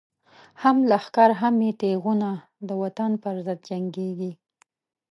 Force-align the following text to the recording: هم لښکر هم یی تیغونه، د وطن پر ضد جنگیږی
هم 0.61 0.77
لښکر 0.89 1.29
هم 1.41 1.55
یی 1.65 1.71
تیغونه، 1.81 2.31
د 2.67 2.69
وطن 2.81 3.11
پر 3.23 3.35
ضد 3.45 3.59
جنگیږی 3.69 4.31